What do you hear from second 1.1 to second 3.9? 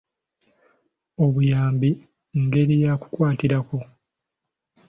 Obuyambi ngeri ya ku kwatirako.